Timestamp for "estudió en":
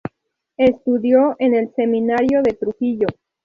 0.57-1.53